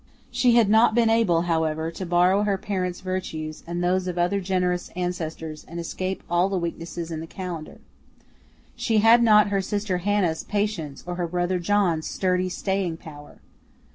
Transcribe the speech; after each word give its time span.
She 0.31 0.53
had 0.55 0.67
not 0.67 0.95
been 0.95 1.11
able, 1.11 1.43
however, 1.43 1.91
to 1.91 2.05
borrow 2.07 2.41
her 2.41 2.57
parents' 2.57 3.01
virtues 3.01 3.63
and 3.67 3.83
those 3.83 4.07
of 4.07 4.17
other 4.17 4.41
generous 4.41 4.89
ancestors 4.95 5.63
and 5.67 5.79
escape 5.79 6.23
all 6.27 6.49
the 6.49 6.57
weaknesses 6.57 7.11
in 7.11 7.19
the 7.19 7.27
calendar. 7.27 7.77
She 8.75 8.97
had 8.97 9.21
not 9.21 9.49
her 9.49 9.61
sister 9.61 9.99
Hannah's 9.99 10.43
patience 10.43 11.03
or 11.05 11.17
her 11.17 11.27
brother 11.27 11.59
John's 11.59 12.07
sturdy 12.07 12.49
staying 12.49 12.97
power. 12.97 13.41